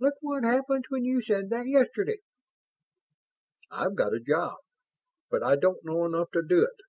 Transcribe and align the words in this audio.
"Look 0.00 0.14
what 0.20 0.42
happened 0.42 0.86
when 0.88 1.04
you 1.04 1.22
said 1.22 1.48
that 1.50 1.68
yesterday." 1.68 2.16
"I've 3.70 3.94
got 3.94 4.14
a 4.16 4.18
job, 4.18 4.56
but 5.30 5.44
I 5.44 5.54
don't 5.54 5.84
know 5.84 6.04
enough 6.04 6.32
to 6.32 6.42
do 6.42 6.64
it. 6.64 6.80